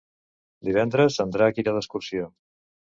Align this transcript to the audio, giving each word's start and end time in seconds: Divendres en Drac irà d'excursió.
Divendres 0.69 1.21
en 1.27 1.37
Drac 1.37 1.63
irà 1.67 1.77
d'excursió. 1.79 2.31